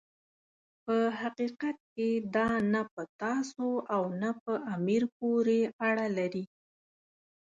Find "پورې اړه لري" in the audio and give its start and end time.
5.17-6.43